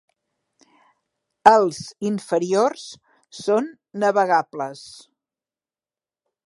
[1.51, 2.87] Els inferiors
[3.41, 3.69] són
[4.05, 4.85] navegables.